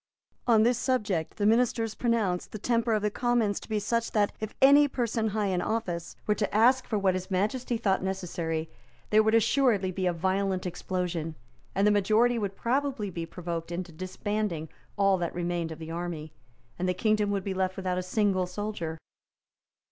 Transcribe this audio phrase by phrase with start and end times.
[0.47, 4.31] On this subject the ministers pronounced the temper of the Commons to be such that,
[4.39, 8.67] if any person high in office were to ask for what His Majesty thought necessary,
[9.11, 11.35] there would assuredly be a violent explosion;
[11.75, 16.33] the majority would probably be provoked into disbanding all that remained of the army;
[16.79, 18.97] and the kingdom would be left without a single soldier.